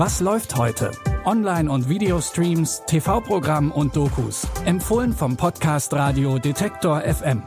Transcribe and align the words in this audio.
Was 0.00 0.20
läuft 0.20 0.54
heute? 0.54 0.92
Online- 1.24 1.68
und 1.68 1.88
Videostreams, 1.88 2.82
TV-Programm 2.86 3.72
und 3.72 3.96
Dokus. 3.96 4.46
Empfohlen 4.64 5.12
vom 5.12 5.36
Podcast 5.36 5.92
Radio 5.92 6.38
Detektor 6.38 7.00
FM. 7.00 7.42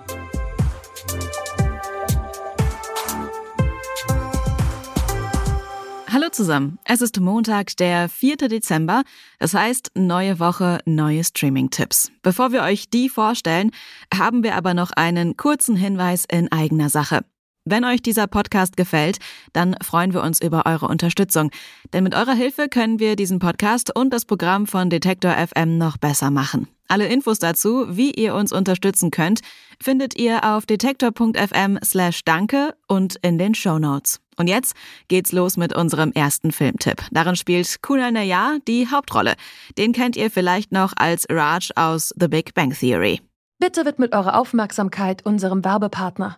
Hallo 6.09 6.27
zusammen. 6.29 6.77
Es 6.83 6.99
ist 6.99 7.21
Montag, 7.21 7.77
der 7.77 8.09
4. 8.09 8.35
Dezember. 8.35 9.03
Das 9.39 9.53
heißt, 9.53 9.91
neue 9.95 10.41
Woche, 10.41 10.79
neue 10.83 11.23
Streaming-Tipps. 11.23 12.11
Bevor 12.21 12.51
wir 12.51 12.63
euch 12.63 12.89
die 12.89 13.07
vorstellen, 13.07 13.71
haben 14.13 14.43
wir 14.43 14.57
aber 14.57 14.73
noch 14.73 14.91
einen 14.91 15.37
kurzen 15.37 15.77
Hinweis 15.77 16.25
in 16.29 16.51
eigener 16.51 16.89
Sache. 16.89 17.21
Wenn 17.63 17.85
euch 17.85 18.01
dieser 18.01 18.25
Podcast 18.25 18.75
gefällt, 18.75 19.19
dann 19.53 19.75
freuen 19.83 20.13
wir 20.13 20.23
uns 20.23 20.41
über 20.41 20.65
eure 20.65 20.87
Unterstützung. 20.87 21.51
Denn 21.93 22.03
mit 22.03 22.15
eurer 22.15 22.33
Hilfe 22.33 22.69
können 22.69 22.99
wir 22.99 23.15
diesen 23.15 23.37
Podcast 23.37 23.95
und 23.95 24.11
das 24.11 24.25
Programm 24.25 24.65
von 24.65 24.89
Detektor 24.89 25.33
FM 25.33 25.77
noch 25.77 25.97
besser 25.97 26.31
machen. 26.31 26.67
Alle 26.87 27.05
Infos 27.05 27.37
dazu, 27.37 27.85
wie 27.95 28.11
ihr 28.11 28.33
uns 28.33 28.51
unterstützen 28.51 29.11
könnt, 29.11 29.41
findet 29.81 30.17
ihr 30.17 30.43
auf 30.43 30.65
detektor.fm 30.65 31.79
slash 31.83 32.23
danke 32.25 32.75
und 32.87 33.17
in 33.21 33.37
den 33.37 33.53
Show 33.53 33.77
Notes. 33.77 34.19
Und 34.37 34.47
jetzt 34.47 34.73
geht's 35.07 35.31
los 35.31 35.55
mit 35.55 35.75
unserem 35.75 36.11
ersten 36.13 36.51
Filmtipp. 36.51 37.03
Darin 37.11 37.35
spielt 37.35 37.81
Kunal 37.83 38.11
Nayar 38.11 38.57
die 38.67 38.89
Hauptrolle. 38.89 39.35
Den 39.77 39.93
kennt 39.93 40.15
ihr 40.15 40.31
vielleicht 40.31 40.71
noch 40.71 40.93
als 40.95 41.27
Raj 41.29 41.69
aus 41.75 42.11
The 42.19 42.27
Big 42.27 42.55
Bang 42.55 42.73
Theory. 42.73 43.21
Bitte 43.59 43.85
widmet 43.85 44.13
eure 44.13 44.35
Aufmerksamkeit 44.35 45.23
unserem 45.25 45.63
Werbepartner. 45.63 46.37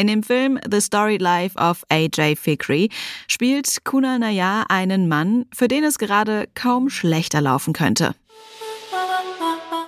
In 0.00 0.06
dem 0.06 0.22
Film 0.22 0.58
The 0.66 0.80
Story 0.80 1.18
Life 1.18 1.58
of 1.58 1.84
AJ 1.90 2.36
Fikri 2.36 2.88
spielt 3.28 3.84
Kunal 3.84 4.18
Nayar 4.18 4.64
einen 4.70 5.08
Mann, 5.08 5.44
für 5.52 5.68
den 5.68 5.84
es 5.84 5.98
gerade 5.98 6.48
kaum 6.54 6.88
schlechter 6.88 7.42
laufen 7.42 7.74
könnte. 7.74 8.14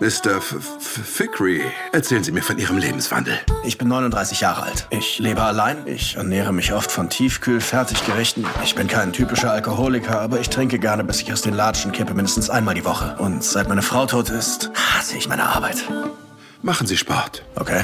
Mr. 0.01 0.37
F 0.37 0.55
Fikri, 0.79 1.63
erzählen 1.93 2.23
Sie 2.23 2.31
mir 2.31 2.43
von 2.43 2.59
Ihrem 2.59 2.77
Lebenswandel. 2.77 3.39
Ich 3.65 3.79
bin 3.79 3.89
39 3.89 4.43
Jahre 4.43 4.65
alt. 4.65 4.87
Ich 4.91 5.19
lebe 5.19 5.41
allein. 5.41 5.87
Ich 5.87 6.17
ernähre 6.17 6.53
mich 6.53 6.75
oft 6.75 6.93
von 6.93 7.09
Tiefkühl-Fertiggerichten. 7.09 8.45
Ich 8.63 8.75
bin 8.75 8.89
kein 8.89 9.15
typischer 9.15 9.51
Alkoholiker, 9.51 10.21
aber 10.21 10.41
ich 10.41 10.51
trinke 10.51 10.79
gerne, 10.79 11.05
bis 11.05 11.23
ich 11.23 11.33
aus 11.33 11.41
den 11.41 11.55
Latschen 11.55 11.91
kippe, 11.91 12.13
mindestens 12.13 12.51
einmal 12.51 12.75
die 12.75 12.85
Woche. 12.85 13.17
Und 13.19 13.43
seit 13.43 13.67
meine 13.67 13.81
Frau 13.81 14.05
tot 14.05 14.29
ist, 14.29 14.71
hasse 14.75 15.17
ich 15.17 15.27
meine 15.27 15.45
Arbeit. 15.45 15.89
Machen 16.61 16.87
Sie 16.87 16.99
Sport. 16.99 17.47
Okay. 17.55 17.83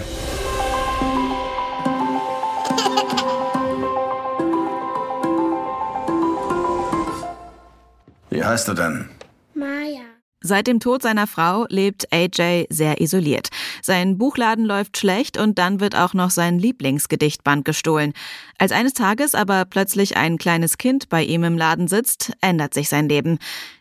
Heißt 8.48 8.66
du 8.68 8.74
denn? 8.74 9.08
Maya. 9.54 10.02
Seit 10.40 10.68
dem 10.68 10.78
Tod 10.78 11.02
seiner 11.02 11.26
Frau 11.26 11.66
lebt 11.68 12.12
AJ 12.12 12.66
sehr 12.70 13.00
isoliert. 13.00 13.48
Sein 13.82 14.18
Buchladen 14.18 14.64
läuft 14.64 14.96
schlecht 14.96 15.36
und 15.36 15.58
dann 15.58 15.80
wird 15.80 15.96
auch 15.96 16.14
noch 16.14 16.30
sein 16.30 16.58
Lieblingsgedichtband 16.58 17.64
gestohlen. 17.64 18.12
Als 18.56 18.70
eines 18.72 18.94
Tages 18.94 19.34
aber 19.34 19.64
plötzlich 19.64 20.16
ein 20.16 20.38
kleines 20.38 20.78
Kind 20.78 21.08
bei 21.08 21.24
ihm 21.24 21.42
im 21.42 21.58
Laden 21.58 21.88
sitzt, 21.88 22.32
ändert 22.40 22.72
sich 22.72 22.88
sein 22.88 23.08
Leben. 23.08 23.38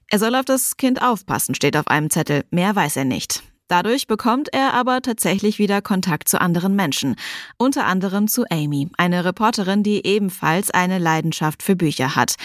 Er 0.09 0.19
soll 0.19 0.34
auf 0.36 0.46
das 0.46 0.78
Kind 0.78 1.02
aufpassen, 1.02 1.53
steht 1.53 1.78
auf 1.78 1.88
einem 1.88 2.09
Zettel. 2.09 2.44
Mehr 2.50 2.75
weiß 2.75 2.97
er 2.97 3.06
nicht. 3.06 3.44
Dadurch 3.67 4.07
bekommt 4.07 4.53
er 4.53 4.73
aber 4.73 5.01
tatsächlich 5.01 5.59
wieder 5.59 5.81
Kontakt 5.81 6.29
zu 6.29 6.39
anderen 6.39 6.75
Menschen, 6.75 7.16
unter 7.57 7.85
anderem 7.85 8.28
zu 8.28 8.45
Amy, 8.50 8.89
eine 8.97 9.25
Reporterin, 9.25 9.83
die 9.83 10.05
ebenfalls 10.05 10.72
eine 10.72 11.00
Leidenschaft 11.00 11.61
für 11.61 11.75
Bücher 11.75 12.16
hat. 12.16 12.35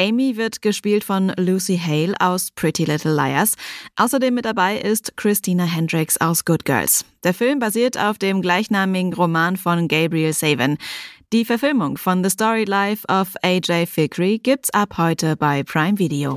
Amy 0.00 0.36
wird 0.36 0.60
gespielt 0.62 1.04
von 1.04 1.32
Lucy 1.36 1.78
Hale 1.78 2.14
aus 2.18 2.50
Pretty 2.50 2.84
Little 2.84 3.14
Liars. 3.14 3.54
Außerdem 3.96 4.34
mit 4.34 4.44
dabei 4.44 4.78
ist 4.78 5.16
Christina 5.16 5.64
Hendricks 5.64 6.16
aus 6.16 6.44
Good 6.44 6.64
Girls. 6.64 7.04
Der 7.22 7.34
Film 7.34 7.60
basiert 7.60 7.96
auf 7.96 8.18
dem 8.18 8.42
gleichnamigen 8.42 9.12
Roman 9.12 9.56
von 9.56 9.86
Gabriel 9.86 10.32
Savin. 10.32 10.78
Die 11.32 11.44
Verfilmung 11.44 11.96
von 11.96 12.22
The 12.22 12.30
Story 12.30 12.64
Life 12.64 13.06
of 13.08 13.28
AJ 13.42 13.86
Fikri 13.86 14.38
gibt's 14.38 14.68
ab 14.74 14.98
heute 14.98 15.36
bei 15.36 15.62
Prime 15.62 15.98
Video. 15.98 16.36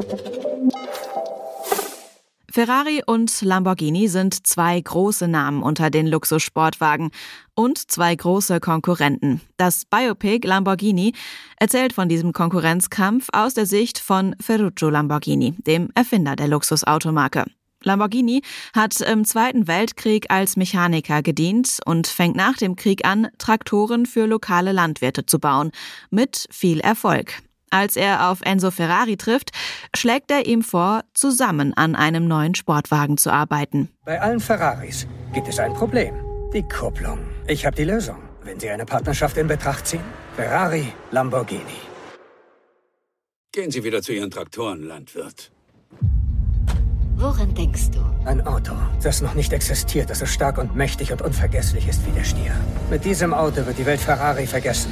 Ferrari 2.56 3.04
und 3.06 3.42
Lamborghini 3.42 4.08
sind 4.08 4.48
zwei 4.48 4.80
große 4.80 5.28
Namen 5.28 5.62
unter 5.62 5.90
den 5.90 6.08
Luxussportwagen 6.08 7.12
und 7.54 7.92
zwei 7.92 8.16
große 8.16 8.62
Konkurrenten. 8.62 9.42
Das 9.58 9.84
Biopic 9.84 10.48
Lamborghini 10.48 11.12
erzählt 11.58 11.92
von 11.92 12.08
diesem 12.08 12.32
Konkurrenzkampf 12.32 13.28
aus 13.34 13.56
der 13.56 13.66
Sicht 13.66 14.00
von 14.00 14.38
Ferruccio 14.40 14.90
Lamborghini, 14.90 15.56
dem 15.68 15.90
Erfinder 15.96 16.38
der 16.38 16.48
Luxusautomarke. 16.48 17.44
Lamborghini 17.84 18.42
hat 18.74 19.02
im 19.02 19.26
Zweiten 19.26 19.68
Weltkrieg 19.68 20.28
als 20.32 20.56
Mechaniker 20.56 21.24
gedient 21.24 21.80
und 21.86 22.08
fängt 22.08 22.38
nach 22.38 22.56
dem 22.56 22.78
Krieg 22.78 23.06
an, 23.06 23.28
Traktoren 23.38 24.06
für 24.06 24.28
lokale 24.28 24.72
Landwirte 24.72 25.26
zu 25.26 25.40
bauen, 25.40 25.72
mit 26.10 26.48
viel 26.52 26.80
Erfolg. 26.80 27.34
Als 27.70 27.96
er 27.96 28.30
auf 28.30 28.42
Enzo 28.42 28.72
Ferrari 28.72 29.18
trifft, 29.18 29.52
schlägt 29.96 30.32
er 30.32 30.46
ihm 30.46 30.62
vor, 30.62 31.02
zusammen 31.14 31.74
an 31.74 31.96
einem 31.96 32.28
neuen 32.28 32.56
Sportwagen 32.56 33.18
zu 33.18 33.32
arbeiten. 33.32 33.90
Bei 34.06 34.22
allen 34.22 34.40
Ferraris 34.40 35.08
gibt 35.34 35.48
es 35.48 35.60
ein 35.60 35.74
Problem. 35.74 36.14
Die 36.54 36.64
Kupplung. 36.64 37.20
Ich 37.48 37.66
habe 37.66 37.76
die 37.76 37.84
Lösung. 37.84 38.18
Wenn 38.44 38.60
Sie 38.60 38.70
eine 38.70 38.86
Partnerschaft 38.86 39.38
in 39.38 39.48
Betracht 39.48 39.88
ziehen, 39.88 40.04
Ferrari, 40.36 40.94
Lamborghini. 41.12 41.64
Gehen 43.52 43.72
Sie 43.72 43.84
wieder 43.84 44.02
zu 44.02 44.14
Ihren 44.14 44.30
Traktoren, 44.30 44.84
Landwirt. 44.84 45.52
Woran 47.18 47.56
denkst 47.56 47.92
du? 47.92 48.00
Ein 48.26 48.46
Auto, 48.46 48.74
das 49.02 49.22
noch 49.22 49.34
nicht 49.34 49.54
existiert, 49.54 50.10
das 50.10 50.20
so 50.20 50.26
stark 50.26 50.58
und 50.58 50.76
mächtig 50.76 51.12
und 51.14 51.22
unvergesslich 51.22 51.88
ist 51.88 52.06
wie 52.06 52.12
der 52.12 52.26
Stier. 52.26 52.52
Mit 52.90 53.06
diesem 53.06 53.34
Auto 53.34 53.66
wird 53.66 53.78
die 53.78 53.86
Welt 53.86 54.02
Ferrari 54.02 54.46
vergessen. 54.46 54.92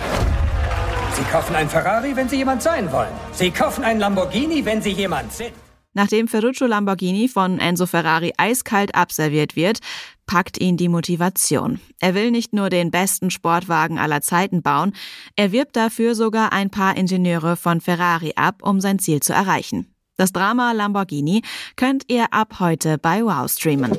Sie 1.15 1.23
kaufen 1.25 1.55
ein 1.55 1.69
Ferrari, 1.69 2.15
wenn 2.15 2.27
Sie 2.27 2.37
jemand 2.37 2.63
sein 2.63 2.91
wollen. 2.91 3.13
Sie 3.33 3.51
kaufen 3.51 3.83
ein 3.83 3.99
Lamborghini, 3.99 4.65
wenn 4.65 4.81
Sie 4.81 4.89
jemand 4.89 5.31
sind. 5.31 5.53
Nachdem 5.93 6.27
Ferruccio 6.27 6.65
Lamborghini 6.65 7.27
von 7.27 7.59
Enzo 7.59 7.85
Ferrari 7.85 8.33
eiskalt 8.37 8.95
abserviert 8.95 9.55
wird, 9.55 9.77
packt 10.25 10.59
ihn 10.59 10.75
die 10.75 10.89
Motivation. 10.89 11.79
Er 11.99 12.15
will 12.15 12.31
nicht 12.31 12.53
nur 12.53 12.71
den 12.71 12.89
besten 12.89 13.29
Sportwagen 13.29 13.99
aller 13.99 14.21
Zeiten 14.21 14.63
bauen, 14.63 14.93
er 15.35 15.51
wirbt 15.51 15.75
dafür 15.75 16.15
sogar 16.15 16.51
ein 16.51 16.71
paar 16.71 16.97
Ingenieure 16.97 17.57
von 17.57 17.79
Ferrari 17.79 18.33
ab, 18.35 18.63
um 18.63 18.81
sein 18.81 18.97
Ziel 18.97 19.21
zu 19.21 19.33
erreichen. 19.33 19.93
Das 20.17 20.31
Drama 20.31 20.71
Lamborghini 20.71 21.43
könnt 21.75 22.05
ihr 22.07 22.33
ab 22.33 22.59
heute 22.59 22.97
bei 22.97 23.23
Wow 23.23 23.51
streamen. 23.51 23.91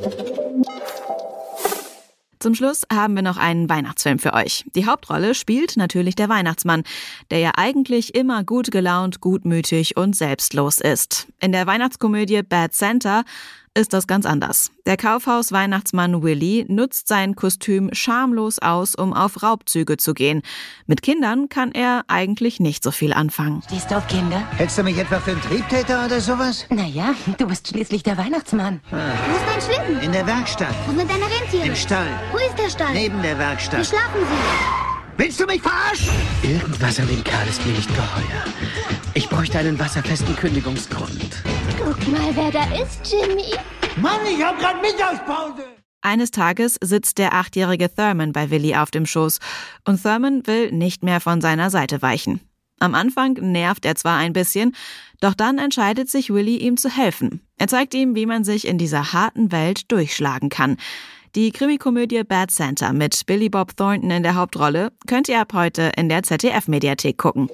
Zum 2.44 2.55
Schluss 2.55 2.82
haben 2.93 3.15
wir 3.15 3.22
noch 3.22 3.38
einen 3.38 3.71
Weihnachtsfilm 3.71 4.19
für 4.19 4.34
euch. 4.34 4.66
Die 4.75 4.84
Hauptrolle 4.84 5.34
spielt 5.34 5.78
natürlich 5.78 6.15
der 6.15 6.28
Weihnachtsmann, 6.28 6.82
der 7.31 7.38
ja 7.38 7.53
eigentlich 7.56 8.15
immer 8.15 8.44
gut 8.44 8.71
gelaunt, 8.71 9.22
gutmütig 9.22 9.97
und 9.97 10.15
selbstlos 10.15 10.78
ist. 10.78 11.27
In 11.41 11.53
der 11.53 11.66
Weihnachtskomödie 11.66 12.42
Bad 12.42 12.74
Santa 12.74 13.22
ist 13.76 13.92
das 13.92 14.06
ganz 14.06 14.26
anders. 14.26 14.71
Der 14.86 14.97
Kaufhaus-Weihnachtsmann 14.97 16.22
Willy 16.22 16.65
nutzt 16.68 17.09
sein 17.09 17.34
Kostüm 17.34 17.91
schamlos 17.92 18.59
aus, 18.60 18.94
um 18.94 19.12
auf 19.12 19.42
Raubzüge 19.42 19.97
zu 19.97 20.15
gehen. 20.15 20.42
Mit 20.86 21.03
Kindern 21.03 21.48
kann 21.48 21.72
er 21.72 22.04
eigentlich 22.09 22.60
nicht 22.60 22.84
so 22.84 22.91
viel 22.91 23.12
anfangen. 23.12 23.62
Stehst 23.66 23.91
du 23.91 23.97
auf 23.97 24.06
Kinder? 24.06 24.47
Hältst 24.56 24.78
du 24.78 24.82
mich 24.84 24.97
etwa 24.98 25.18
für 25.21 25.32
einen 25.32 25.41
Triebtäter 25.42 26.04
oder 26.04 26.21
sowas? 26.21 26.66
Naja, 26.71 27.15
du 27.38 27.47
bist 27.47 27.68
schließlich 27.68 28.03
der 28.03 28.16
Weihnachtsmann. 28.16 28.80
Wo 28.91 28.97
ist 28.97 29.68
dein 29.68 29.76
Schlitten? 29.84 30.00
In 30.04 30.12
der 30.12 30.26
Werkstatt. 30.26 30.74
Wo 30.86 30.97
sind 30.97 31.10
deine 31.10 31.24
Rentiere? 31.24 31.66
Im 31.66 31.76
Stall. 31.76 32.09
Wo 32.32 32.38
ist 32.38 32.59
der 32.59 32.71
Stall? 32.71 32.92
Neben 32.92 33.21
der 33.22 33.34
Wie 33.34 33.41
Werkstatt. 33.41 33.86
schlafen 33.86 34.21
sie? 34.21 34.84
Willst 35.16 35.39
du 35.39 35.47
mich 35.47 35.63
verarschen? 35.63 36.13
Irgendwas 36.43 36.99
an 36.99 37.07
dem 37.07 37.22
Kerl 37.22 37.47
ist 37.47 37.65
mir 37.65 37.72
nicht 37.72 37.89
geheuer. 37.89 38.45
Ich 39.15 39.28
bräuchte 39.28 39.59
einen 39.59 39.78
wasserfesten 39.78 40.34
Kündigungsgrund. 40.34 41.43
Guck 41.78 42.09
mal, 42.09 42.34
wer 42.34 42.51
da 42.51 42.65
ist, 42.75 43.01
Jimmy. 43.09 43.55
Mann, 43.97 44.21
ich 44.27 44.43
hab 44.43 44.59
grad 44.59 44.83
Mittagspause. 44.83 45.63
Eines 46.03 46.33
Tages 46.33 46.78
sitzt 46.83 47.19
der 47.19 47.33
achtjährige 47.33 47.95
Thurman 47.95 48.33
bei 48.33 48.51
Willy 48.51 48.75
auf 48.75 48.91
dem 48.91 49.07
Schoß 49.07 49.39
und 49.87 50.03
Thurman 50.03 50.47
will 50.49 50.72
nicht 50.72 51.05
mehr 51.05 51.21
von 51.21 51.41
seiner 51.41 51.71
Seite 51.71 52.03
weichen. 52.03 52.41
Am 52.81 52.97
Anfang 52.97 53.34
nervt 53.34 53.84
er 53.87 53.95
zwar 53.95 54.19
ein 54.19 54.33
bisschen, 54.33 54.75
doch 55.21 55.34
dann 55.34 55.59
entscheidet 55.59 56.10
sich 56.10 56.31
Willy, 56.31 56.57
ihm 56.57 56.77
zu 56.77 56.91
helfen. 56.91 57.41
Er 57.57 57.69
zeigt 57.69 57.95
ihm, 57.95 58.17
wie 58.17 58.27
man 58.27 58.43
sich 58.43 58.67
in 58.67 58.78
dieser 58.78 59.13
harten 59.13 59.53
Welt 59.53 59.93
durchschlagen 59.93 60.49
kann. 60.49 60.77
Die 61.34 61.51
Krimikomödie 61.51 62.22
Bad 62.22 62.53
Santa 62.53 62.92
mit 62.92 63.27
Billy 63.27 63.48
Bob 63.48 63.77
Thornton 63.77 64.13
in 64.13 64.22
der 64.22 64.36
Hauptrolle 64.36 64.92
könnt 65.09 65.28
ihr 65.28 65.41
ab 65.41 65.53
heute 65.53 65.91
in 65.97 66.09
der 66.09 66.22
ZDF-Mediathek 66.22 67.19
gucken. 67.19 67.51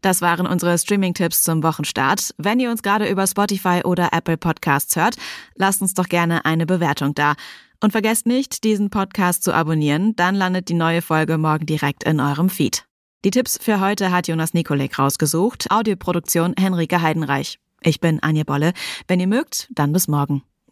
Das 0.00 0.22
waren 0.22 0.46
unsere 0.46 0.78
Streaming-Tipps 0.78 1.42
zum 1.42 1.64
Wochenstart. 1.64 2.36
Wenn 2.38 2.60
ihr 2.60 2.70
uns 2.70 2.82
gerade 2.82 3.08
über 3.08 3.26
Spotify 3.26 3.80
oder 3.84 4.10
Apple 4.12 4.36
Podcasts 4.36 4.94
hört, 4.94 5.16
lasst 5.56 5.82
uns 5.82 5.92
doch 5.92 6.08
gerne 6.08 6.44
eine 6.44 6.66
Bewertung 6.66 7.16
da. 7.16 7.34
Und 7.82 7.90
vergesst 7.90 8.26
nicht, 8.26 8.62
diesen 8.62 8.88
Podcast 8.88 9.42
zu 9.42 9.52
abonnieren, 9.52 10.14
dann 10.14 10.36
landet 10.36 10.68
die 10.68 10.74
neue 10.74 11.02
Folge 11.02 11.36
morgen 11.36 11.66
direkt 11.66 12.04
in 12.04 12.20
eurem 12.20 12.48
Feed. 12.48 12.84
Die 13.24 13.32
Tipps 13.32 13.58
für 13.60 13.80
heute 13.80 14.12
hat 14.12 14.28
Jonas 14.28 14.54
Nikolek 14.54 15.00
rausgesucht, 15.00 15.68
Audioproduktion 15.72 16.54
Henrike 16.56 17.02
Heidenreich. 17.02 17.58
Ich 17.80 17.98
bin 17.98 18.22
Anja 18.22 18.44
Bolle. 18.44 18.72
Wenn 19.08 19.18
ihr 19.18 19.26
mögt, 19.26 19.68
dann 19.72 19.92
bis 19.92 20.06
morgen. 20.06 20.44